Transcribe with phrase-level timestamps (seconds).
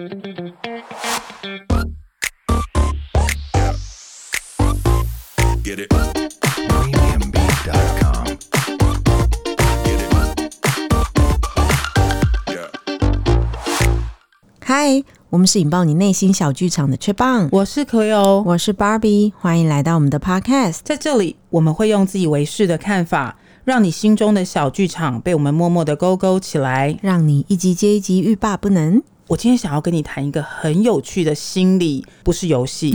[0.00, 0.08] Get
[5.76, 5.90] it.
[5.90, 8.24] Premiumbeat.com.
[9.84, 10.08] Get it.
[12.48, 12.72] Yeah.
[14.64, 20.78] 嗨，我们是引爆你内心小剧场的雀棒，我是 Cleo，我是 Barbie，欢迎来到我们的 Podcast。
[20.82, 29.02] 在这里我们会用自以为是的看法，让你心中的小剧场被我们默默的勾勾起来，让你一集接一集欲罢不能。
[29.30, 32.92] 我今天想要跟你谈一个很有趣的心理，不是游戏，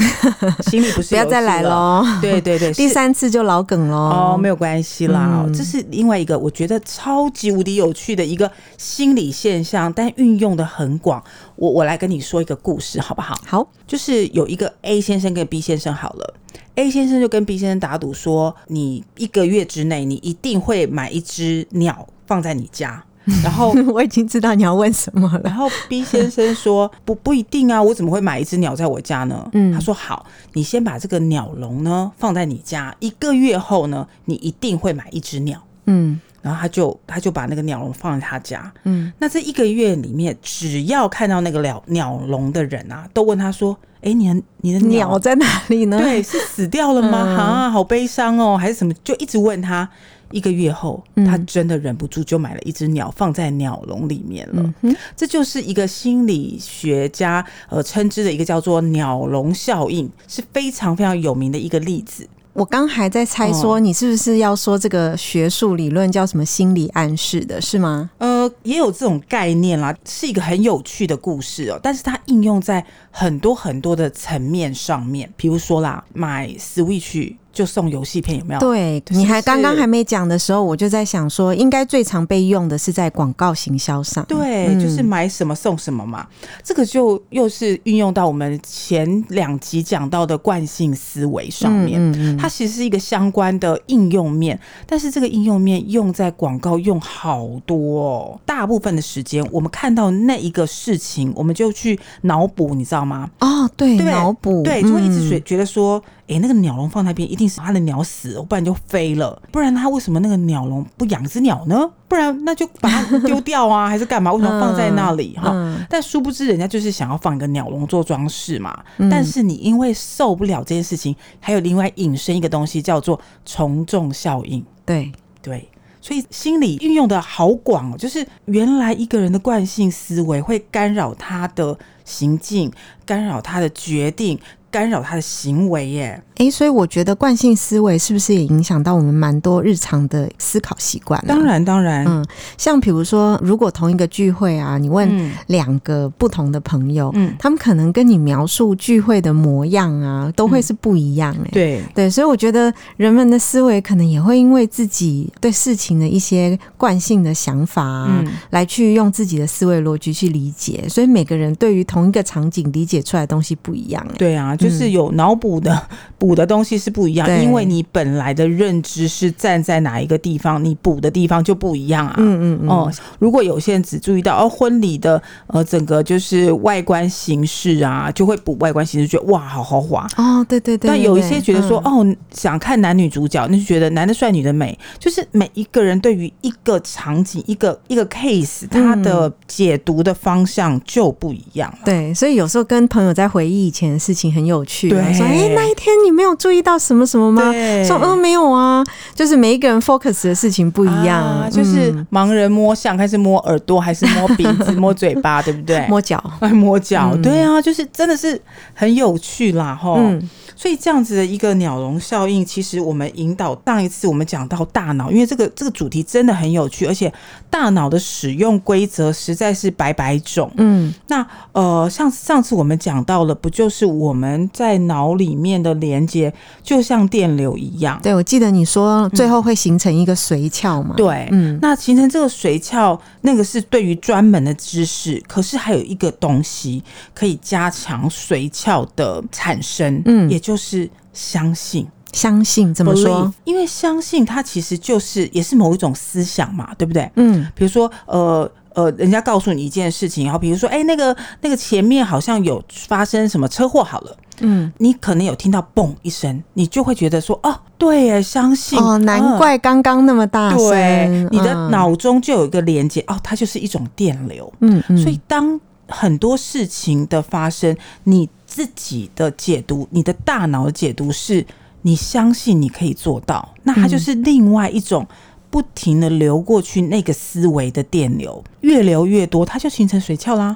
[0.69, 2.05] 心理不是 游戏，不要再来喽。
[2.21, 3.95] 对对对， 第三次就老梗喽。
[3.95, 11.23] 哦，没有关系啦，嗯，这是另外一个我觉得超级无敌有趣的一个心理现象，但运用的很广。
[11.55, 13.39] 我我来跟你说一个故事，好不好？
[13.47, 16.33] 好，就是有一个 A 先生跟 B 先生好了
[16.75, 23.05] ，A 先生就跟 B 先生打赌说，你一个月之内你一定会买一只鸟放在你家。
[23.43, 25.41] 然后 我已经知道你要问什么了。
[25.43, 38.71] 然后 B 先生说：“不不一定啊，我怎么会买一只鸟在我家呢？”嗯，他说：“好，你先把这个鸟笼呢放在你家，一个月后呢，你一定会买一只鸟。”嗯，然后他就他就把那个鸟笼放在他家。
[38.83, 45.99] 嗯，那这一个月里面，只要看到那个鸟鸟笼的人啊，都问他说：“哎，你的你的鸟，鸟在哪里呢？
[45.99, 47.23] 对，是死掉了吗？
[47.23, 49.87] 嗯、啊，好悲伤哦，还是什么？”就一直问他。
[50.35, 54.73] 一个月后，他真的忍不住就买了一只鸟放在鸟笼里面了。
[54.81, 54.93] 嗯。
[55.15, 62.27] 这就是一个心理学家呃称之的一个叫做鸟笼效应，是非常非常有名的一个例子。
[62.51, 68.09] 我刚还在猜说，你是不是要说这个学术理论叫什么心理暗示的，是吗？
[68.17, 71.79] 呃，也有这种概念啦，是一个很有趣的故事哦。
[71.81, 77.35] 但是它应用在很多很多的层面上面，比如说啦，买 Switch。
[77.55, 78.59] 就送游戏片有没有？
[78.59, 84.25] 对，你还刚刚还没讲的时候，我就在想说，应该最常被用的是在广告行销上。
[84.25, 86.27] 对、嗯，就是买什么送什么嘛。
[86.61, 91.97] 这个就又是运用到我们前两集讲到的惯性思维上面。
[91.97, 98.41] 嗯嗯嗯，它其实是一个相关的应用面，但是这个应用面用在广告用好多哦。
[98.55, 103.29] 大部分的时间，我们看到那一个事情，我们就去脑补，你知道吗？
[103.41, 105.97] 哦，对，脑补，对，就会一直觉觉得说。
[105.99, 109.39] 嗯哎、欸，那个鸟笼放那边，一定是他的鸟死了，不然就飞了。
[109.51, 111.87] 不然他为什么那个鸟笼不养只鸟呢？
[112.07, 114.33] 不然那就把它丢掉啊，还是干嘛？
[114.33, 115.37] 为什么放在那里？
[115.37, 119.07] 哈、嗯嗯，但殊不知人家就是想要放一个鸟笼做装饰嘛、嗯。
[119.07, 124.65] 但是你因为受不了这件事情，还有另外引申一个东西叫做从众效应。
[124.83, 125.11] 对
[125.43, 125.69] 对，
[126.05, 132.71] 所以心理运用的好广，就是原来一个人的惯性思维会干扰他的行径，
[133.03, 134.39] 干扰他的决定。
[134.75, 141.23] 干扰他的行为耶，哎，所以我觉得惯性思维是不是也影响到我们蛮多日常的思考习惯？
[141.25, 142.25] 当然，当然，嗯，
[142.57, 151.33] 像比如说，如果同一个聚会啊，你问两个不同的朋友，嗯，他们可能跟你描述聚会的模样啊，都会是不一样。
[151.45, 164.05] 哎，对对，所以我觉得人们的思维可能也会因为自己对事情的一些惯性的想法啊，嗯，来去用自己的思维逻辑去理解，所以每个人对于同一个场景理解出来的东西不一样。
[164.17, 164.53] 对啊。
[164.65, 165.81] 就是有脑补的
[166.17, 172.15] 补的东西是不一样，因为你本来的认知是站在哪一个地方，你补的地方就不一样啊。
[172.17, 172.69] 嗯嗯嗯。
[172.69, 180.89] 哦，如果有些人只注意到哦婚礼的呃整个就是外观形式啊，就会补外观形式，觉得哇好豪华哦，对对对。
[180.89, 191.71] 但有一些觉得说哦想看男女主角，那就觉得男的帅女的美，就是每一个人对于一个场景一个一个 case，他的解读的方向就不一样。
[191.83, 194.54] 对，所以有时候跟朋友在回忆以前的事情很有。
[194.55, 197.41] 有趣，对，说哎、欸，那一天你没有注意到什么什么吗？
[197.85, 198.83] 说嗯，没有啊，
[199.13, 205.85] 就是每一个人 focus 的事情不一样，啊、就是盲人摸象，开始摸耳朵，还是摸鼻子， 摸嘴巴，对不对？
[205.87, 206.23] 摸脚，
[206.53, 208.39] 摸脚、嗯，对啊，就是真的是
[208.73, 209.95] 很有趣啦，吼。
[209.99, 217.11] 嗯所以这样子的一个鸟笼效应，其实我们引导上一次我们讲到大脑，因为这个这个主题真的很有趣，而且
[217.49, 220.49] 大脑的使用规则实在是百百种。
[220.55, 226.33] 嗯，那呃，像上次我们讲到了，不就是我们在脑里面的连接
[226.63, 227.99] 就像电流一样？
[228.01, 230.95] 对，我记得你说最后会形成一个髓鞘嘛？
[230.95, 236.81] 对，嗯，那形成这个髓鞘，那个是对于专门的知识，可是还有一个东西
[237.13, 240.44] 可以加强髓鞘的产生，嗯，也。
[240.45, 243.33] 就是相信，相信怎么说？
[243.45, 247.11] 因为相信它其实就是也是某一种思想嘛，对不对？
[247.15, 265.59] 嗯，比如说，呃呃，人家告诉你一件事情，然后比如说，哎，那个那个前面好像有发生什么车祸，好了，嗯，你可能有听到嘣一声，你就会觉得说，哦，对，相信哦，难怪刚刚那么大声，对，你的脑中就有一个连接，哦，它就是一种电流，嗯，所以当。
[265.87, 271.45] 很多事情的发生，你自己的解读，你的大脑的解读是，
[271.83, 275.05] 你相信你可以做到，那它就是另外一种
[275.49, 280.55] 不停的流过去那个思维的电流，越流越多，它就形成水壳啦。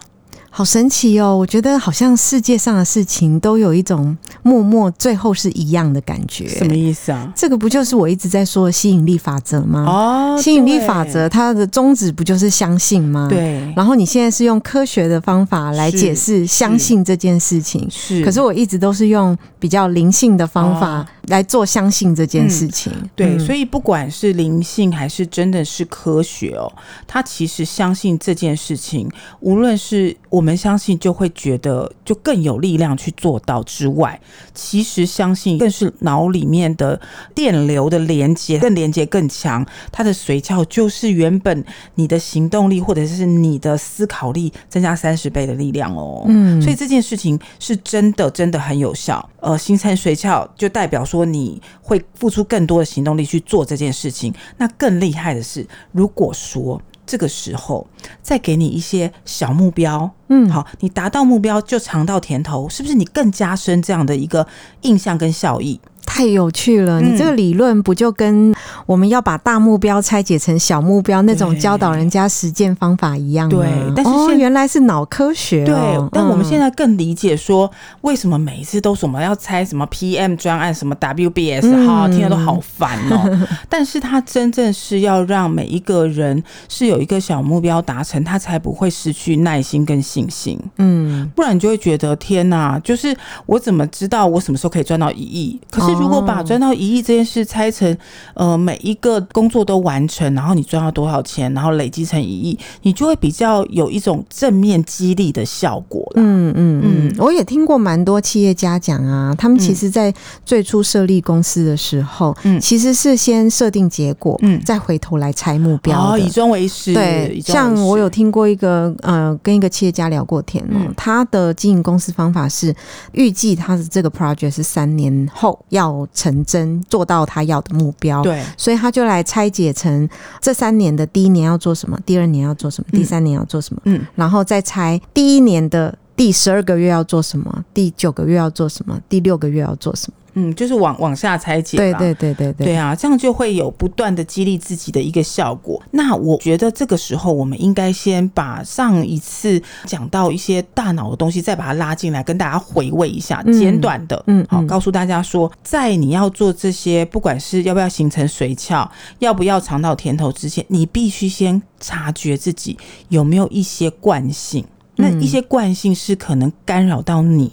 [0.50, 1.38] 好神奇哦！
[1.38, 6.48] 我觉得好像世界上的事情都有一种默默最后是一样的感觉。
[6.48, 7.32] 什么意思啊？
[7.36, 9.86] 这个不就是我一直在说的吸引力法则吗？
[9.88, 13.28] 哦，吸引力法则它的宗旨不就是相信吗？
[13.30, 13.72] 对。
[13.76, 18.24] 然后你现在是用科学的方法来解释相信这件事情，是。
[18.26, 22.92] 可是我一直都是用比较灵性的方法来做相信这件事情。
[22.96, 26.72] 嗯、对、嗯，所以不管是灵性还是真的是科学哦，
[27.08, 29.10] 它其实相信这件事情，
[29.40, 34.20] 无论是我们相信就会觉得就更有力量去做到之外，
[34.54, 37.00] 其实相信更是脑里面的
[37.34, 41.66] 电流的连接更连接更强，它的髓鞘就是原本
[41.96, 46.24] 你的行动力或者是你的思考力增加三十倍的力量哦。
[46.28, 49.28] 嗯，所以这件事情是真的真的很有效。
[49.40, 54.34] 呃，形成髓鞘就代表说你会付出更多的行动力去做这件事情。
[54.58, 56.80] 那更厉害的是，如果说。
[57.10, 57.88] 这个时候
[58.22, 62.94] 再给你一些小目标，嗯，好，你达到目标就尝到甜头，是不是？
[62.94, 64.46] 你更加深这样的一个
[64.82, 65.82] 印象跟效益。
[66.10, 67.00] 太有趣了！
[67.00, 68.54] 你这个理论不就跟
[68.88, 73.56] 我们要把大目标拆解成小目标那种教导人家实践方法一样吗？
[73.56, 75.66] 对，但是、哦、原来是脑科学、哦。
[75.66, 77.70] 对，但我们现在更理解说，
[78.02, 83.48] 为什么每一次都什么要拆什么 PM 专案，什么 WBS 哈、嗯，听得都好烦哦。
[83.70, 90.60] 但是它真正是要让每一个人是有一个小目标达成，他才不会失去耐心跟信心。
[90.78, 93.16] 嗯，不然你就会觉得天哪，就是
[93.46, 95.62] 我怎么知道我什么时候可以赚到一亿？
[95.70, 95.99] 可是。
[96.00, 97.96] 如果把赚到一亿这件事拆成，
[98.34, 106.10] 呃，每一个工作都完成，然后你赚到多少钱，然后累积成一亿，你就会比较有一种正面激励的效果。
[106.16, 110.14] 嗯嗯嗯，我也听过蛮多企业家讲啊，他们其实在
[110.46, 116.94] 最初设立公司的时候，嗯，其实是先设定结果，嗯，再回头来拆目标，哦，以终为始。
[116.94, 122.74] 对，像我有听过一个，呃，跟一个企业家聊过天哦，嗯，他的经营公司方法是
[123.12, 125.89] 预计他的这个 project 是三年后要。
[126.14, 130.08] 成真，做到他要的目标，对，所以他就来拆解成
[130.42, 140.19] 这三年的第一年要做什么，第二年要做什么，第三年要做什么，嗯，然后再拆第一年的第十二个月要做什么，第九个月要做什么，第六个月要做什么。
[140.34, 145.82] 嗯，就是往往下拆解，对对对对对，对啊，这样就会有不断的激励自己的一个效果。
[145.92, 158.90] 那我觉得这个时候，我们应该先把上一次讲到一些大脑的东西，再把它拉进来，跟大家回味一下，简短的，嗯，好，告诉大家说，在你要做这些，不管是要不要形成髓鞘，
[159.20, 162.78] 要不要尝到甜头之前，你必须先察觉自己
[163.10, 164.66] 有没有一些惯性，
[164.96, 167.52] 那一些惯性是可能干扰到你。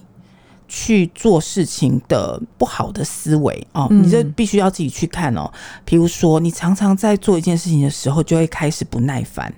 [0.69, 5.51] 去做事情的不好的思维哦，你这必须要自己去看哦。
[5.85, 9.53] 比如说，你常常在做一件事情的时候，就会开始不耐烦。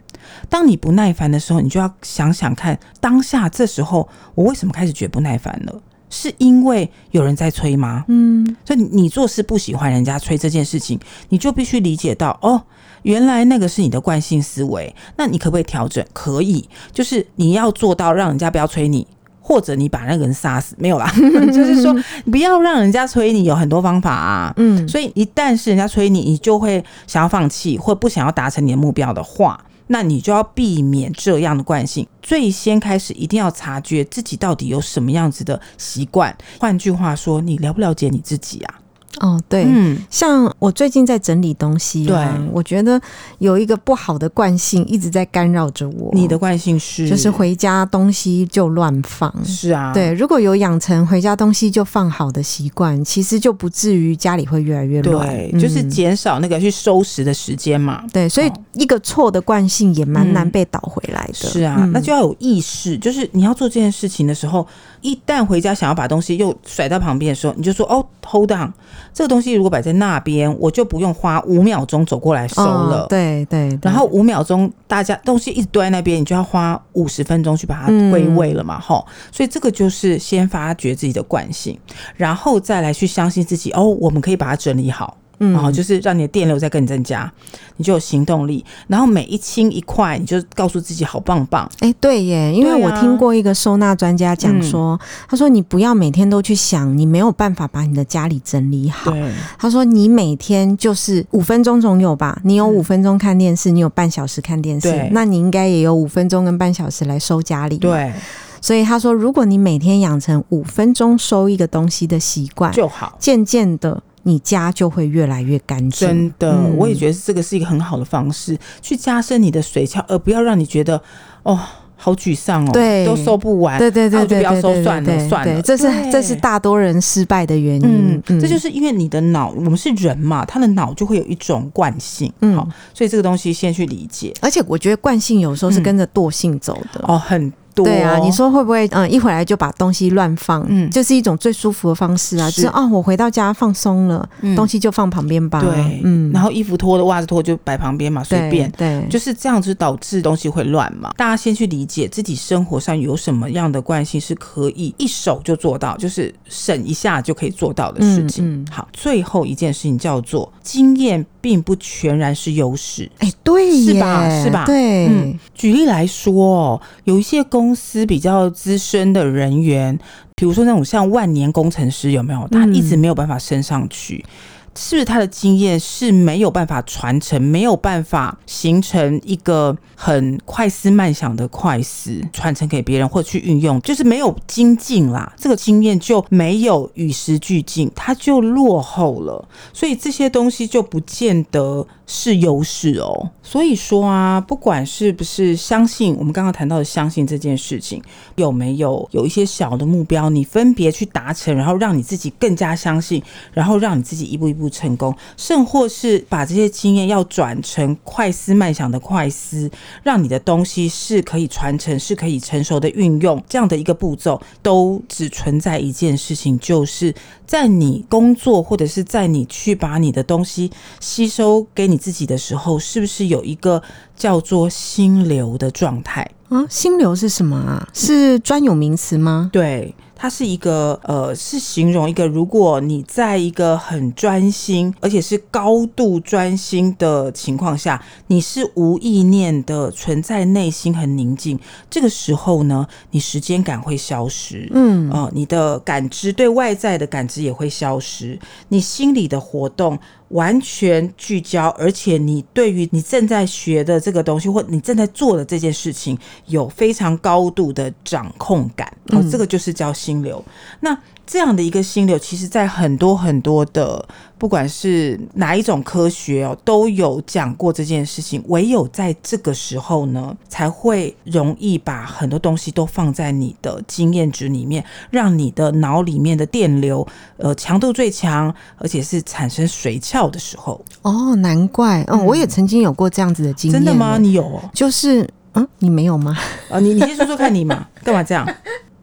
[0.49, 5.83] 当你不耐烦的时候，你就要想想看，当下这时候我为什么开始觉得不耐烦了？
[6.11, 8.05] 是因为有人在催吗？
[8.09, 12.63] 嗯，所以你做事不喜欢人家催这件事情，你就必须理解到哦，
[13.03, 14.95] 原来那个是你的惯性思维。
[15.17, 16.05] 那你可不可以调整？
[16.13, 19.07] 可以，就是你要做到让人家不要催你。
[19.49, 21.11] 或者你把那个人杀死，没有啦，
[21.50, 21.97] 就是说
[22.31, 24.52] 不要让人家催你，有很多方法啊。
[24.59, 32.07] 嗯，所以一旦是人家催你，你就会想要放弃或不想要达成你的目标的话，那你就要避免这样的惯性。
[32.21, 36.37] 最先开始一定要察觉自己到底有什么样子的习惯。
[36.61, 38.75] 换句话说，你了不了解你自己啊？
[39.21, 43.00] 哦，对，嗯，像我最近在整理东西，啊，对，我觉得
[43.38, 46.11] 有一个不好的惯性一直在干扰着我。
[46.12, 49.33] 你的惯性是，就是回家东西就乱放。
[49.45, 55.27] 是啊，对，如果有养成回家东西就放好的习惯，其实就不至于家里会越来越乱。
[55.27, 58.05] 对，就是减少那个去收拾的时间嘛。
[58.12, 61.49] 对，所以一个错的惯性也蛮难被倒回来的。
[61.49, 64.67] 嗯、是啊、嗯，那就要有意识，就是你要做这件事情的时候，
[65.00, 68.73] 一旦回家想要把东西又甩到旁边的时候，你就说哦，hold on。
[69.12, 73.02] 这个东西如果摆在那边，我就不用花五秒钟走过来收了。
[73.02, 79.12] 哦、对，对对，然后五秒钟大家东西一直堆在那边，你就要花五十分钟去把它归位了嘛，吼、嗯。
[79.33, 81.78] 所以这个就是先发掘自己的惯性，
[82.17, 83.71] 然后再来去相信自己。
[83.73, 85.17] 哦，我们可以把它整理好。
[85.38, 87.30] 嗯，然后就是让你的电流再更增加，
[87.76, 88.64] 你就有行动力。
[88.87, 91.71] 然后每一轻一块，你就告诉自己好棒棒。
[91.80, 99.12] 哎，对耶，因为我听过一个收纳专家讲说，啊、他说你不要每天都去想你没有办法把你的家里整理好。
[99.59, 102.40] 他说你每天就是五分钟总有吧？
[102.45, 107.78] 你有五分钟看电视，你有半小时看电视，那你应该也有五分钟跟半小时来收家里。
[107.78, 108.12] 对。
[108.61, 116.09] 所以他说，如果你每天养成五分钟收一个东西的习惯就好，渐渐的，你家就会越来越干净。
[116.09, 121.01] 真的，嗯、我也觉得这个是一个很好的方式，去加深你的髓鞘，而不要让你觉得
[121.43, 121.59] 哦，
[121.97, 127.83] 好沮丧哦，对，都收不完，对对对对，不要收算了算了，这是这是大多人失败的原因。
[127.85, 134.33] 嗯，嗯，这就是因为你的脑，我们是人嘛，他的脑就会有一种惯性，嗯，好，所以这个东西先去理解。
[134.41, 137.53] 而且我觉得惯性有时候是跟着惰性走的，嗯、哦，很。
[137.85, 140.64] 对啊，你说会不会嗯一回来就把东西乱放？
[140.68, 142.50] 嗯，就是一种最舒服的方式啊。
[142.50, 145.61] 是，就是哦，我回到家放松了，嗯、东西就放旁边吧。
[145.61, 148.70] 对，嗯，然后衣服脱了袜子脱就摆旁边嘛，随便。
[148.73, 151.12] 对，对就是这样子导致东西会乱嘛。
[151.16, 158.44] 大家先去理解自己生活上有什么样的惯性是可以一手就做到，就是省一下就可以做到的事情。
[158.44, 163.11] 嗯嗯、好，最后一件事情叫做经验并不全然是优势。
[163.21, 164.45] 哎，对，是吧？
[164.45, 164.67] 是吧？
[164.67, 165.07] 对。
[165.07, 169.99] 嗯，举例来说，有一些公公司比较资深的人员，
[170.37, 172.47] 比如说那种像万年工程师，有没有？
[172.49, 174.23] 他一直没有办法升上去。
[174.26, 174.31] 嗯
[174.80, 189.49] 是不是他的经验是没有办法传承，没有办法形成一个很快思慢想的快思传承给别人或去运用，就是没有精进啦，这个经验就没有与时俱进，它就落后了。
[189.73, 193.30] 所以这些东西就不见得是优势哦。
[193.49, 198.00] 所以说啊，不管是不是相信我们刚刚谈到的相信这件事情，
[198.37, 204.69] 有没有有一些小的目标，你分别去达成，然后让你自己更加相信，然后让你自己一步一步。
[204.69, 209.71] 成功，甚或是把这些经验要转成快思慢想的快思，
[210.02, 217.14] 让你的东西是可以传承、是可以成熟的运用，这样的一个步骤，都只存在一件事情，就是
[217.47, 223.83] 在你工作或者是在你去把你的东西吸收给你自己的时候，是不是有一个
[224.16, 226.66] 叫做心流的状态啊？
[226.68, 227.88] 心流是什么啊？
[227.92, 229.50] 是专有名词吗？
[229.52, 229.95] 对。
[230.21, 241.57] 它是一个呃，是形容一个，如果你在一个很专心，而且是高度专心的情况下，你是无意念的存在，内心很宁静，
[241.88, 248.37] 这个时候呢，你时间感会消失，嗯，呃，你的感知对外在的感知也会消失，
[248.71, 249.97] 你心里的活动。
[250.28, 260.44] 完全聚焦，而且你对于你正在学的这个东西，或你正在做的这件事情，有非常高度的掌控感，哦，这个就是叫心流。
[260.80, 260.97] 那
[261.30, 264.02] 这样的一个心流，其实在很多很多的，
[264.38, 268.42] 不管是哪一种科学哦，都有讲过这件事情。
[268.49, 277.06] 唯有在这个时候呢，才会容易把很多东西都放在你的经验值里面，让你的脑里面的电流，
[277.37, 280.82] 呃，强度最强，而且是产生髓鞘的时候。
[281.02, 283.78] 哦，难怪，嗯，我也曾经有过这样子的经验。
[283.78, 284.16] 真的吗？
[284.16, 284.70] 你有哦？
[284.73, 286.35] 就是，嗯，你没有吗？
[286.70, 288.49] 啊， 你你先说说看你嘛，干嘛这样？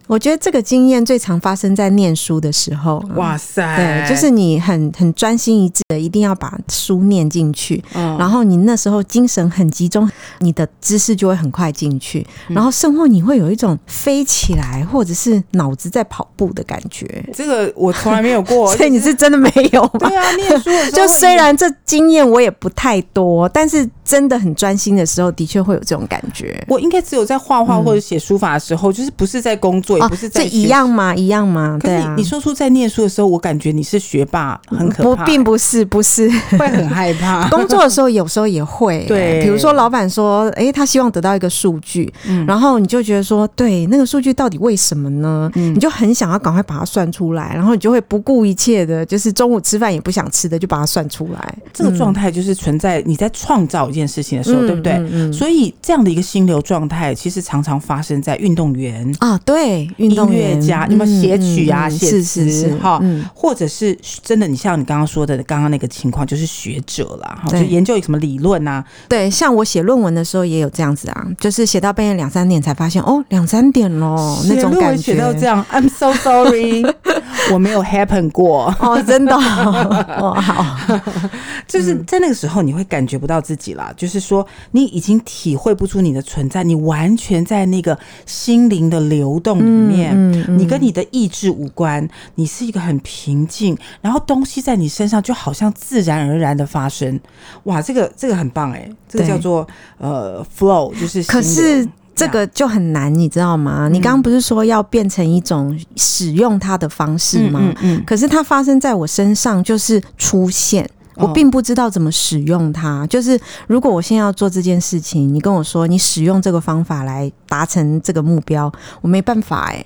[0.08, 3.04] 我觉得这个经验最常发生在念书的时候。
[3.16, 3.76] 哇塞！
[3.76, 7.84] 对，就是你很很专心一致的，一定要把书念进去。
[7.94, 8.18] 嗯。
[8.18, 10.10] 然后你那时候精神很集中，
[10.40, 12.26] 你的知识就会很快进去。
[12.48, 17.26] 然后甚或你会有一种飞起来，或者是脑子在跑步的感觉。
[17.34, 20.10] 这个我从来没有过， 所以你是真的没有吗？
[20.10, 26.64] 对啊，念书 就虽然这经验我也不太多，但是真的很专心的时候，的确会有这种感觉。
[26.68, 29.98] 我应该只有在画画或者写书法的时候，就是不是在工作。
[29.98, 31.16] 也不是在、哦、这一样吗？
[31.16, 31.80] 一样吗？
[31.82, 32.14] 对啊。
[32.16, 35.26] 你说出在念书的时候，我感觉你是学霸，很可怕、欸。
[35.26, 37.48] 不，并不是，不是会很害怕。
[37.52, 39.42] 工作的时候有时候也会、欸， 对。
[39.42, 45.50] 比如说老板说，哎、欸，他希望得到一个数据，嗯、然后你就觉得说，对，那个数据到底为什么呢？
[45.56, 51.56] 嗯、你就很想要赶快把它算出来，然后你就会不顾一切的，就是中午吃饭也不想吃的，就把它算出来。
[51.74, 54.94] 这个状态就是存在你在创造一件事情的时候，嗯、对不对？
[54.94, 59.90] 嗯嗯、所以这样的一个心流状态，其实常常发生在运动员啊，对。
[59.98, 61.90] 音乐家，有没有写曲啊？
[61.90, 63.02] 写词哈，
[63.34, 68.84] 或者是真的，你像你刚刚说的，刚刚那个情况，就是学者啦，哈，就研究什么理论啊？
[69.08, 75.14] 对，像我写论文的时候也有这样子啊，就是写到半夜两三点才发现，哦，两三点喽，那种感觉。
[75.14, 76.84] 写到这样，I'm so sorry。
[77.52, 80.75] 我没有 happen 过哦，真的哦， 好，
[81.68, 97.20] 就是在那个时候你会感觉不到自己啦，就是说你已经体会不出你的存在，你完全在那个心灵的流动里面，你跟你的意志无关，你是一个很平静，然后东西在你身上就好像自然而然的发生，
[97.63, 101.88] 哇，这个这个很棒哎，这个叫做呃 flow，就是可是。
[102.18, 103.89] 这个就很难，你知道吗？
[103.92, 107.60] 你刚刚不是说要变成一种使用它的方式吗？
[107.62, 108.04] 嗯嗯。
[108.06, 113.06] 可是它发生在我身上，就是出现，我并不知道怎么使用它。
[113.08, 119.86] 就是如果我现在要做这件事情，你跟我说你使用这个方法来达成这个目标，我没办法哎。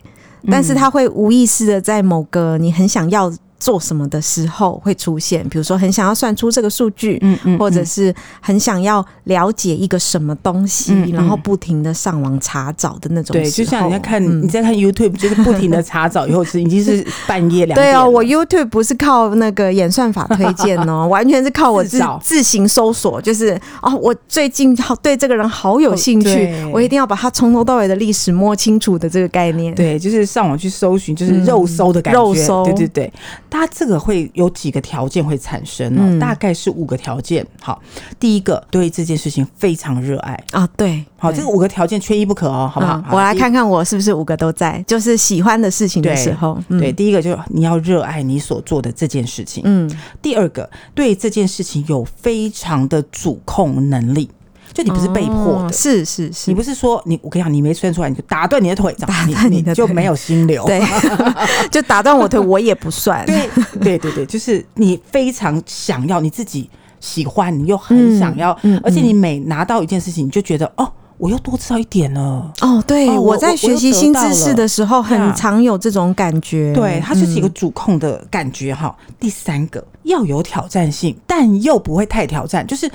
[0.50, 3.32] 但是它会无意识的在某个你很想要。
[3.60, 5.48] 做什么的时候会出现？
[5.50, 13.34] 比如说，很想要算出这个数据，嗯嗯，或者是很想要了解一个什么东西，嗯嗯，然后不停的上网查找的那种。
[13.34, 17.76] 对，就像你在看、嗯、你在看 YouTube，就是不停的查找，以后是已经是半夜两点。
[17.76, 23.22] 对哦，我 YouTube 不是靠那个演算法推荐哦， 完全是靠我自自行搜索。
[23.22, 29.76] 就是哦，我最近好对这个人好有兴趣，我一定要把他从头到尾的历史摸清楚的这个概念。
[29.76, 32.20] 对，就是上网去搜寻，就是肉搜的感觉。
[32.20, 33.14] 嗯、肉搜，对对对。
[33.50, 37.46] 它这个会有几个条件会产生哦，嗯、大概是五个条件。
[37.62, 37.82] 好，
[38.20, 40.42] 第一个对这件事情非常热爱。
[40.52, 42.98] 啊，对，好，这个五个条件缺一不可哦，好不好？
[42.98, 49.90] 嗯、我来看看我是不是五个都在，就是喜欢的事情的时候，对，对，第一个就是你要热爱你所做的这件事情，嗯，
[50.22, 54.30] 第二个对这件事情有非常的主控能力。
[54.74, 60.82] 就你不是被迫的，哦、是是是，你不是说你我跟你讲，你没算出来你就打断你的腿，打断你你就没有心流，对，
[61.72, 63.50] 就打断我腿我也不算，对
[63.82, 68.52] 对对对，就是你非常想要，你自己喜欢，你又很想要，
[68.84, 78.96] 而且你每拿到一件事情，你就觉得哦，我又多知道一点了，哦，对，哦、我在学习新知识的时候，很常有这种感觉，对，它就是一个主控的感觉哈。
[79.08, 82.90] 嗯、第三个要有挑战性，但又不会太挑战，就是。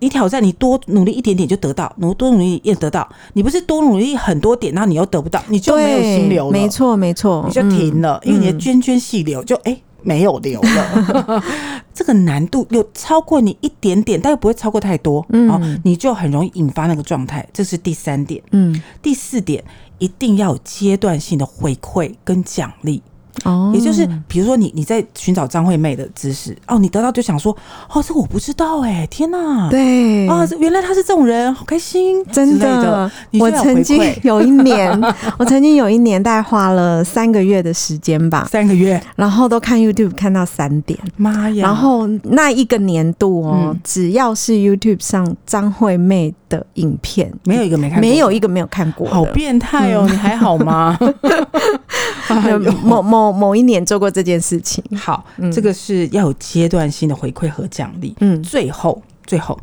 [0.00, 3.08] 你挑战，你多努力一点点就得到，努多努力也得到。
[3.32, 6.52] 你不是多努力很多点，然后你又得不到，你就没有心流了。
[6.52, 11.42] 没错，没错，你就停了，嗯、因为你的涓涓细流就哎、欸、没有留了。
[11.92, 17.46] 这个难度有超过你一点点，但又不会超过太多，嗯、哦，你就很容易引发那个状态。
[17.52, 18.42] 这是第三点。
[18.52, 19.64] 嗯，第四点
[19.98, 23.02] 一定要有阶段性的回馈跟奖励。
[23.44, 27.56] 哦，也就是比如说你你在寻找张惠妹的知识哦，你得到就想说
[27.92, 30.26] 哦，这个我不知道哎，天哪，对。
[30.28, 33.10] 啊，原来他是这种人，好开心，真的。
[33.40, 35.00] 我曾经有一年，
[35.38, 41.66] 我曾经有一年大概花了三个月的时间吧，三个月，然后都看 YouTube 看到三点，妈呀！
[41.66, 50.06] 然后那一个年度哦，只要是 YouTube 上张惠妹的影片，没有一个没看，没有一个没有看过，好变态哦！
[50.10, 50.98] 你还好吗？
[52.82, 53.28] 某某。
[53.32, 59.58] 某一年做过这件事情，好，嗯、这个是要有阶段性的回馈和奖励，嗯，最后最后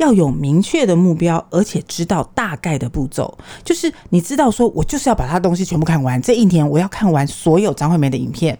[0.00, 8.58] 要有明确的目标，而且知道大概的步骤，就是你知道说，我就是要把他东西全部看完，这一年我要看完所有张惠妹的影片。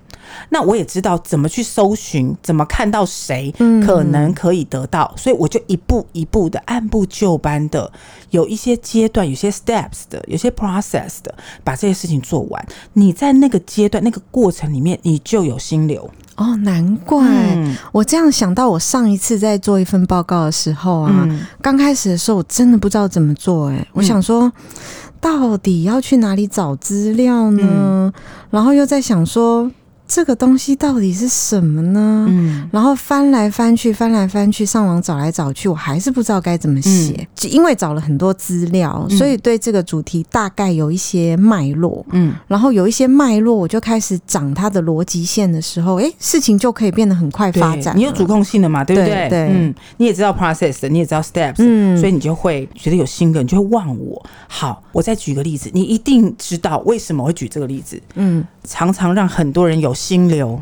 [0.51, 3.53] 那我也知道怎么去搜寻，怎么看到谁
[3.85, 7.91] 可能可以得到，嗯、所以我就一步一步的按部就班的，
[8.31, 12.65] 有一些阶段，有些 steps 的，有些 process 的，把这些事情做完。
[12.93, 16.09] 你在那个阶段、那个过程里面，你就有心流
[16.41, 16.57] 哦。
[16.57, 21.29] 难怪、嗯、我这样想到，我上一次在做一份报告的时候啊，
[21.63, 24.53] 刚、嗯、开始的时候我真的不知道怎么做、欸，哎，我想说
[25.21, 27.63] 到底要去哪里找资料呢？
[27.63, 28.13] 嗯、
[28.51, 29.71] 然后又在想说。
[30.13, 32.27] 这个东西到底是什么呢？
[32.29, 37.15] 嗯，然后翻来翻去，翻来翻去，上网找来找去，我还是不知道该怎么写。
[37.45, 42.05] 嗯，因为找了很多资料，所以对这个主题大概有一些脉络。
[42.11, 47.97] 嗯，然后有一些脉络，我就开始长它的逻辑线的时候，哎，事情就可以变得很快发展。
[47.97, 48.83] 你有主控性的嘛？
[48.83, 49.09] 对不对？
[49.09, 54.21] 对，对，嗯，你也知道 process 的，你也知道 steps，嗯，所以你就会觉得有新的，你就会忘我。
[54.49, 58.03] 好，我再举个例子，你一定知道为什么会举这个例子。
[58.17, 59.95] 嗯，常常让很多人有。
[60.01, 60.59] 心流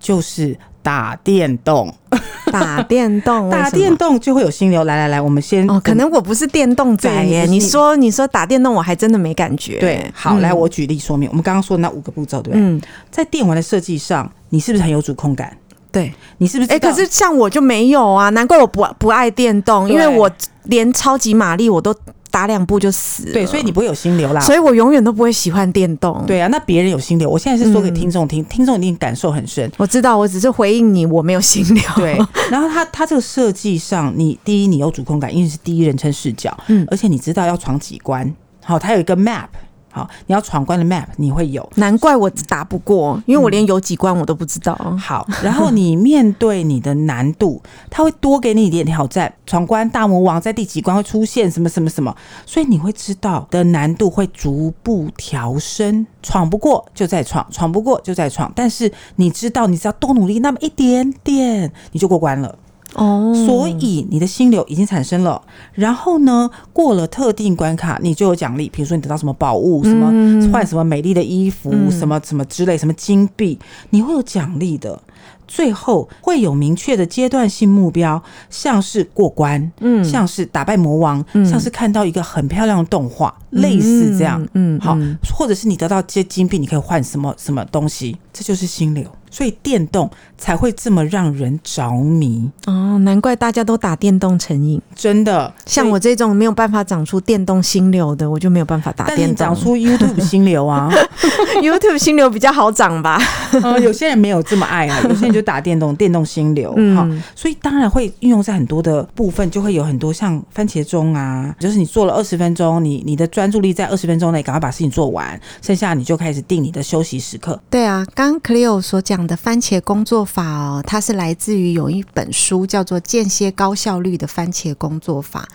[0.00, 1.94] 就是打电动，
[2.50, 4.82] 打电动，打电动就会有心流。
[4.82, 7.44] 来来来，我们先哦，可能我不是电动仔耶。
[7.46, 9.78] 你说你说打电动，我还真的没感觉。
[9.78, 11.28] 对，好，来我举例说明。
[11.28, 12.60] 我们刚刚说的那五个步骤，对不对？
[12.60, 15.56] 嗯，在电玩的设计上，你是不是很有主控感？
[15.92, 16.72] 对，你是不是？
[16.72, 20.28] 哎，可是像我就没有啊，难怪我不不爱电动，因为我
[20.64, 21.94] 连超级玛丽我都。
[22.30, 24.40] 打两步就死了，对，所以你不会有心流啦。
[24.40, 26.24] 所以我永远都不会喜欢电动。
[26.26, 29.70] 对啊，那别人有心流，我现在是说给听众听，嗯、听众一定感受很深。
[29.76, 31.82] 我知道，我只是回应你，我没有心流。
[31.96, 32.18] 对，
[32.50, 38.32] 然后它它这个设计上，你第一你有主控感，因为是第一人称视角，嗯，而且你知道要闯几关。
[38.62, 39.46] 好，它有一个 map，
[39.92, 44.78] 好，你要闯关的 map 你会有，难怪我打不过，因为我连有几关我都不知道。
[44.84, 49.32] 嗯、好，然后你面对你的难度， 他会多给你一点挑战。
[49.46, 52.14] 闯关大魔王在第几关会出现什么什么什么，
[52.46, 56.06] 所以你会知道的难度会逐步调升。
[56.22, 62.56] 闯不过就再闯，闯不过就再闯，但是你知道，你只要多努力那么一点点，你就过关了。
[62.94, 65.40] 哦，所以你的心流已经产生了，
[65.72, 70.06] 然后呢，过了特定关卡，你就有奖励，比如说你得到什么宝物，什么
[70.52, 73.58] 换什么美丽的衣服，什么什么之类，什么金币，
[73.90, 75.00] 你会有奖励的。
[75.46, 84.96] 最后会有明确的阶段性目标，像是过关，嗯，像是打败魔王，嗯，像是看到一个很漂亮的动画，嗯，类似这样，嗯，嗯，好，
[85.36, 89.04] 或者是你得到这些金币，你可以换什么什么东西，这就是心流。
[89.32, 94.82] 所以电动才会这么让人着迷哦，难怪大家都打电动成瘾。
[94.92, 99.36] 真的，像我这种没有办法长出电动心流的，我就没有办法打电动。
[99.36, 100.90] 长出 YouTube 心流啊，
[101.62, 103.22] YouTube 心流比较好长吧？
[103.52, 106.74] 嗯， 有些人没有这么爱啊， 有些人就打电动，电动心流。
[106.96, 117.60] 好，所以当然会运用在很多的部分，就会有很多像番茄钟啊，就是你做了二十分钟，你你的专注力在二十分钟内赶快把事情做完，剩下你就开始定你的休息时刻。
[117.70, 119.26] 对啊，刚刚 Cleo 所讲。
[119.26, 125.48] 的番茄工作法哦，它是来自于有一本书叫做《间歇高效率的番茄工作法》。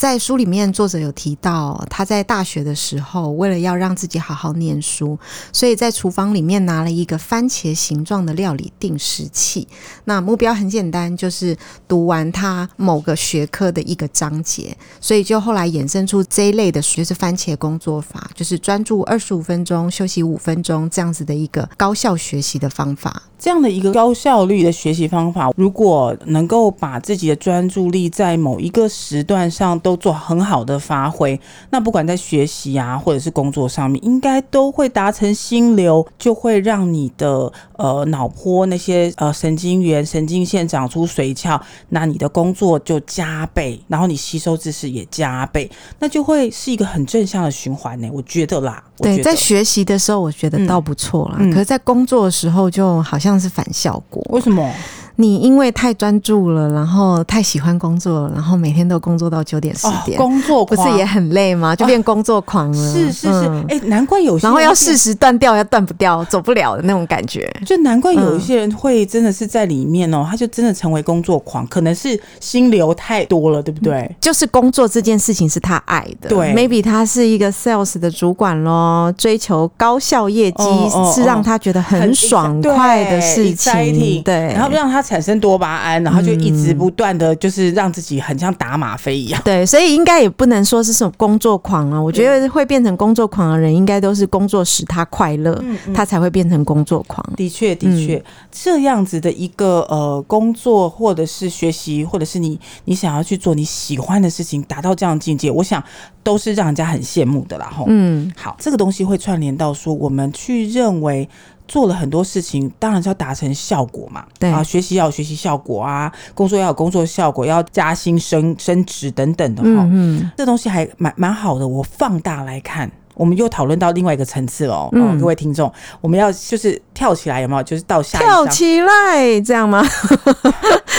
[0.00, 5.18] 在书里面，作者有提到，他在大学的时候，为了要让自己好好念书，
[5.52, 9.68] 所以在厨房里面拿了一个番茄形状的料理定时器。
[10.04, 11.54] 那目标很简单，就是
[11.86, 14.74] 读完他某个学科的一个章节。
[15.02, 23.24] 所以就后来衍生出这一类的，就是番茄工作法，就是专注二十五分钟，休息五分钟这样子的一个高效学习的方法。
[23.38, 48.10] 这样的一个高效率的学习方法，如果能够把自己的专注力在某一个时段上都做很好的发挥，那不管在学习啊，或者是工作上面，应该都会达成心流，就会让你的呃脑波那些呃神经元、神经线长出髓鞘，那你的工作就加倍，然后你吸收知识也加倍，那就会是一个很正向的循环呢。
[48.12, 53.20] 我觉得啦，对，在学习的时候我觉得倒不错啦，嗯，可是在工作的时候就好。
[53.20, 54.72] 像是反效果，为什么？
[55.20, 60.76] 你因为太专注了，然后太喜欢工作了，然后每天都工作到九点十点，哦，工作狂。
[60.76, 61.76] 不是也很累吗？
[61.76, 62.78] 就变工作狂了。
[62.78, 63.66] 哦、是是是，哎、嗯。
[63.68, 67.50] 欸，难怪有些，然后要适时断掉，要断不掉，走不了的那种感觉。
[67.66, 74.10] 就难怪有一些人会真的是在里面哦，他就真的成为工作狂，可能是心流太多了，对不对？
[74.20, 84.34] 就是工作这件事情是他爱的，对，maybe 他是一个 sales 的主管咯，追求高效业绩、哦哦哦、是让他觉得很爽快的事情，对，对。
[84.54, 85.90] 然后让他产生多巴胺。
[86.04, 92.00] 然后就一直不断的就是让自己很像打吗啡一样，对，所以应该也不能说是什么工作狂啊。
[92.00, 97.22] 我觉得会变成工作狂的人，应该都是工作使他快乐，他才会变成工作狂。
[97.36, 105.82] 的确，的确，这样子的一个呃工作或者是学习，或者是你你想要去做你喜欢的事情，达到这样的境界，我想
[106.22, 107.70] 都是让人家很羡慕的啦。
[107.76, 111.28] 吼，嗯，好，这个东西会串联到说，我们去认为。
[111.70, 114.24] 做了很多事情，当然是要达成效果嘛。
[114.40, 119.68] 对啊，学习要有学习效果啊，工作要有工作效果，要加薪升升职等等的哈。
[119.84, 121.68] 嗯，嗯，这东西还蛮蛮好的。
[121.68, 124.88] 我放大来看，我们又讨论到另外一个层次了。
[124.92, 127.62] 嗯，各位听众，我们要就是跳起来，有没有？
[127.62, 129.84] 就是到下一跳起来这样吗？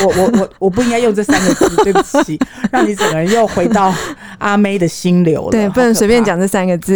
[0.04, 2.40] 我我我我不应该用这三个字，对不起，
[2.72, 3.92] 让你整个人又回到
[4.38, 5.50] 阿妹的心流了。
[5.50, 6.96] 对，不能随便讲这三个字。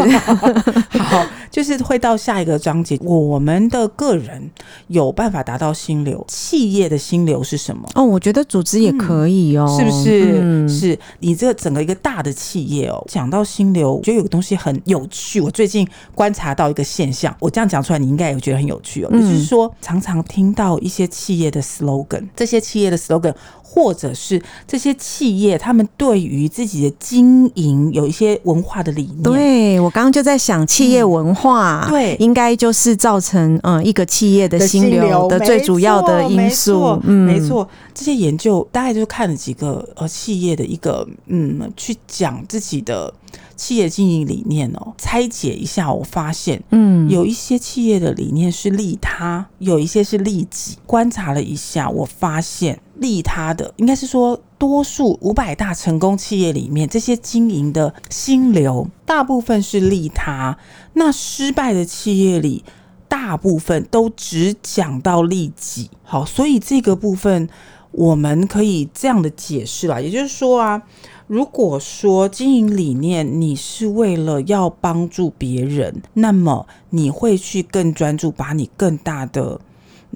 [1.00, 1.26] 好。
[1.52, 4.52] 就是会到下一个章节，我们的个人
[4.88, 7.88] 有办法达到心流，企业的心流是什么？
[7.96, 10.40] 哦，我觉得组织也可以哦，嗯、是不是？
[10.42, 15.40] 嗯、是你这整个一个大的企业哦，讲到心流，我觉得有个东西很有趣。
[15.40, 19.10] 我最近观察到一个现象，我这样讲出来，你应该也觉得很有趣哦。
[19.12, 23.34] 嗯、就是说，常常听到一些企业的 slogan，这些企业的 slogan。
[23.68, 29.24] 或者是这些企业，他们对于自己的经营有一些文化的理念。
[29.24, 36.98] 对，我刚刚就在想，企业文化对，应该就是造成嗯一个企业的心流的最主要的因素。
[37.04, 43.14] 嗯，没错，这些研究大概就看了几个呃企业的一个嗯，去讲自己的。
[43.56, 50.78] 企业经营理念哦，拆解一下，我发现，嗯，有一些企业的理念是利他，有一些是利己。
[50.86, 60.58] 观察了一下，我发现利他的，应该是说，多数五百大成功企业里面，这些经营的心流，大部分是利他。
[60.94, 62.64] 那失败的企业里，
[63.08, 65.90] 大部分都只讲到利己。
[66.04, 67.48] 好，所以这个部分
[67.92, 70.82] 我们可以这样的解释啦，也就是说啊。
[71.28, 79.60] 如果说经营理念你是为了要帮助别人，那么你会去更专注，把你更大的。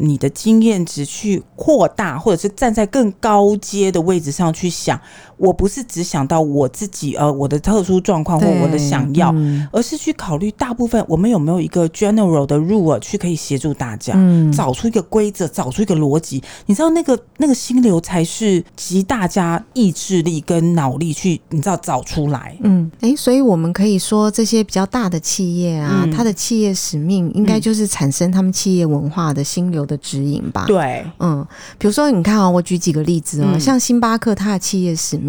[0.01, 5.01] 你的经验值去扩大，或者是站在更高阶的位置上去想，
[5.39, 16.43] 我不是只想到我自己，呃，我的特殊状况或我的想要，嗯、而是去考虑大部分我们有没有一个 general 的 rule 去可以协助大家，嗯、找出一个规则，找出一个逻辑。
[16.65, 22.57] 你知道那个那个心流才是集大家意志力跟脑力去，你知道找出来。
[22.63, 30.65] 嗯，哎、欸，所以我们可以说这些比较大的企业啊，嗯、它的企业使命应该就是产生他们企业文化的心流的指引吧？
[30.67, 31.45] 对，嗯，
[31.77, 35.28] 比如说你看啊、哦，我举几个例子哦，嗯、像星巴克，它的企业使命，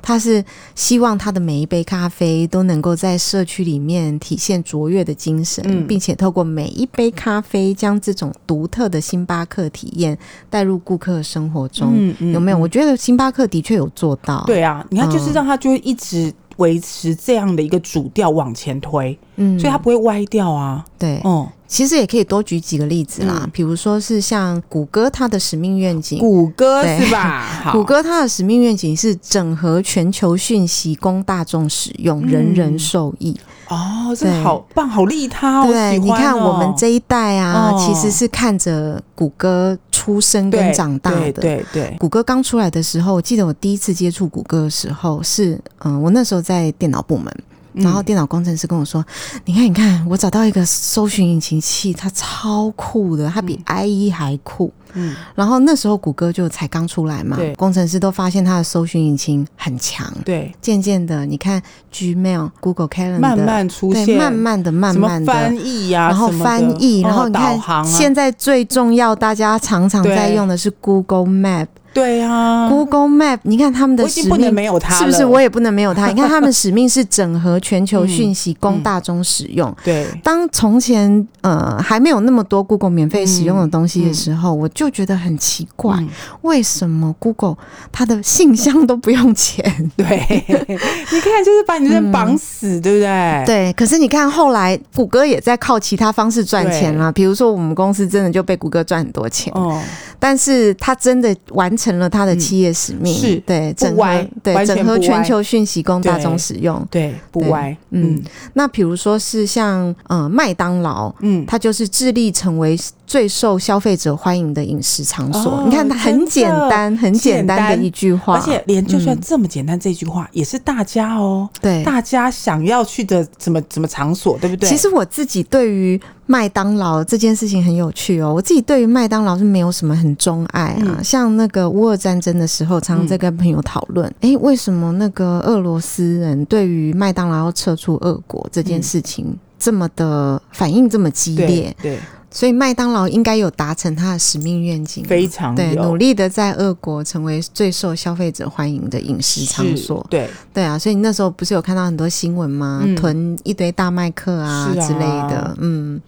[0.00, 10.16] 它是希望他的每一杯咖啡都能够在社区里面体现卓越的精神，嗯、并且透过每一杯咖啡，将这种独特的星巴克体验
[10.48, 12.58] 带入顾客生活中，嗯嗯、有没有？
[12.58, 14.42] 我觉得星巴克的确有做到。
[14.46, 20.84] 对啊，你看，就是让他就一直维持这样的一个主调往前推，嗯，所以它不会歪掉啊。
[20.98, 21.46] 对，嗯。
[21.66, 27.70] 其实也可以多举几个例子啦，嗯、比如说是像谷歌它的使命愿景，谷歌是吧？
[27.72, 33.36] 谷歌它的使命愿景是整合全球讯息供大众使用，嗯、人人受益。
[33.70, 35.66] 哦，这个好棒，好利他哦！
[35.68, 41.18] 对，哦、你看我们这一代啊，哦、其实是看着谷歌出生跟长大的。
[41.20, 47.32] 对对，对对，谷歌刚出来的时候，我记得我第一次接触谷歌的时候是，嗯，我那时候在电脑部门。
[47.72, 49.04] 然后电脑工程师跟我说
[49.34, 60.12] ：“嗯、你看，你看，我找到一个搜寻引擎器，它超酷的，它比 IE 还酷。”嗯，然后那时候谷歌就才刚出来嘛，对，工程师都发现它的搜寻引擎很强。
[60.24, 71.68] 对，渐渐的，你看 Gmail、Google Calendar 慢慢出现，慢慢的、慢慢的翻译呀、啊，然后翻译，然后你看，现在最重要，大家常常在用的是 Google Map。
[71.92, 75.24] 对啊，Google Map，你看他们的使命没有它，是不是？
[75.24, 76.06] 我也不能没有它。
[76.06, 79.68] 你看他们使命是整合全球讯息 供大众使用。
[79.70, 86.08] 嗯嗯、对，当从前呃还没有那么多 Google 免费使用的东西的时候，我就觉得很奇怪，嗯、
[86.42, 87.56] 为什么 Google
[87.90, 89.64] 它的信箱都不用钱？
[89.96, 93.42] 对，你看就是把你这绑死，嗯、对不对？
[93.46, 93.72] 对。
[93.72, 99.52] 可是你看后来谷歌也在靠其他方式赚钱了，对比如说我们公司真的就被谷歌赚很多钱。
[99.56, 99.82] 哦。
[100.22, 107.76] 但是他真的完成了他的企业使命，嗯、是对整合对整合全球讯息供大众使用，对，对不歪。
[107.90, 108.22] 嗯，嗯。
[108.52, 115.52] 那比如说是像呃麦当劳，嗯，它就是致力成为最受消费者欢迎的饮食场所。
[115.52, 124.68] 哦、你看它很简单，很简单的一句话，而且连就算这么简单这句话，也是大家哦，对，大家想要去的什么什么场所，对不对？
[124.68, 130.96] 其实我自己对于麦当劳这件事情很有趣哦，我自己对于麦当劳是没有什么很钟爱啊。
[130.98, 141.74] 嗯、像那个乌俄战争的时候，常常在跟朋友讨论，哎、嗯欸，为什么那个俄罗斯人对于麦当劳要撤出俄国这件事情这么的反应这么激烈？
[141.82, 141.96] 对。
[141.96, 141.98] 对
[142.30, 150.06] 所以麦当劳应该有达成它的使命愿景，非常对，努力的在俄国成为最受消费者欢迎的饮食场所。
[150.08, 152.82] 对对啊，所以你那时候不是有看到很多新闻吗？
[152.84, 156.00] 嗯、囤一堆大麦克啊，啊之类的，嗯。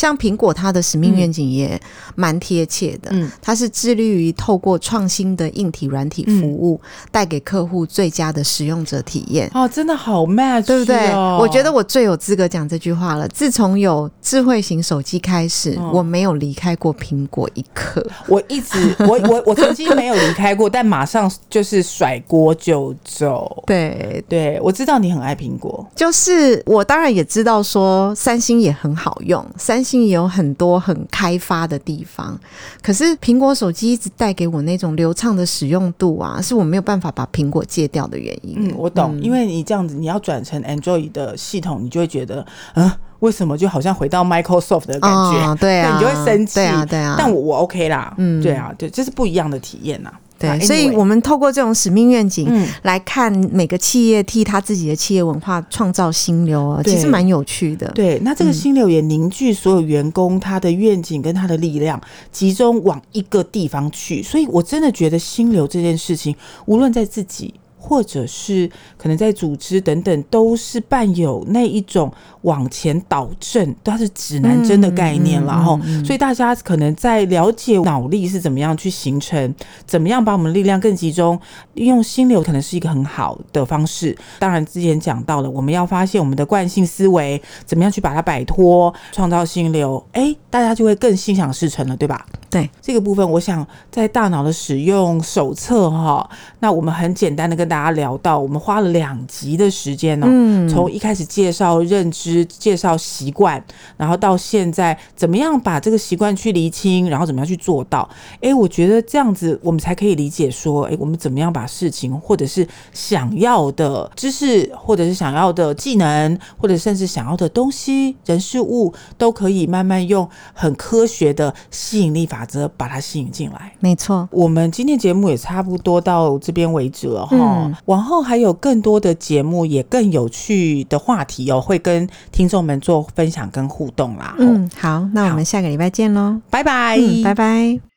[0.00, 1.78] 像苹果，它的使命愿景也
[2.14, 3.10] 蛮贴切的。
[3.12, 9.50] 嗯，它是致力于透过创新的硬体、软体服务，带给客户最佳的使用者体验。
[9.52, 10.96] 哦，真的好 match，对不对？
[11.38, 13.28] 我觉得我最有资格讲这句话了。
[13.28, 18.02] 自从有智慧型手机开始，我没有离开过苹果一刻。
[18.26, 23.62] 我一直，我我我曾经没有离开过，但马上就是甩锅就走。
[23.68, 29.89] 对对，我知道你很爱苹果，就是我当然也知道说三星也很好用，三星。
[29.98, 32.38] 也有很多很开发的地方，
[32.82, 38.56] 可是苹果手机一直带给我那种流畅的使用度啊，是我没有办法把苹果戒掉的原因。
[38.58, 45.38] 嗯，我懂，嗯、因为你这样子，你要转成 Android 的系统，你就会觉得，嗯，为什么就好像回到 Microsoft 的感觉？
[45.38, 46.54] 哦、对啊，对，你就会生气。
[46.54, 47.16] 对啊，对啊。
[47.18, 50.12] 但我我 OK 啦，嗯，对啊，对，这是不一样的体验呐。
[50.40, 52.48] 对，啊、所以我们透过这种使命愿景
[52.82, 57.86] 来看每个企业替他自己的企业文化创造心流啊，其实蛮有趣的。
[57.94, 62.00] 对，那这个心流也凝聚所有员工他的愿景跟他的力量，
[62.32, 64.22] 集中往一个地方去。
[64.22, 67.52] 所以我真的觉得心流这件事情，无论在自己。
[67.80, 72.12] 或者是可能在组织等等，都是伴有那一种
[72.42, 79.54] 往前导正，它是指南针的概念，了哈、嗯嗯嗯嗯、所以大家可能在了解脑力是怎么样去形成，
[79.86, 81.40] 怎么样把我们的力量更集中，
[81.74, 84.16] 利用心流可能是一个很好的方式。
[84.38, 92.26] 当然之前讲到了，我们要发现我们的惯性思维，怎么样去把它摆脱，创造心流，哎，大家就会更心想事成了，对吧？
[92.50, 100.26] 对这个部分，我想在大脑的使用手册哈，那我们很简单的跟大家聊到，我们花了两集的时间呢、
[100.68, 103.64] 从一开始介绍认知、介绍习惯，
[103.96, 108.06] 然后到现在怎么样把这个习惯去厘清，然后怎么样去做到，
[108.42, 122.40] 哎，我觉得这样子我们才可以理解说，哎，我们怎么样把事情或者是想要的知识，或者是想要的技能，或者甚至想要的东西、人事物，都可以慢慢用很科学的吸引力法。
[122.50, 124.28] 则把它吸引进来，没错。
[124.32, 127.36] 我们今天节目也差不多到这边为止了哈。
[127.68, 134.34] 嗯、往后还有更多的节目，也更有趣的话题哦，会跟听众们做分享跟互动啦。
[134.38, 137.89] 嗯，好，那我们下个礼拜见喽，拜拜，嗯，拜拜。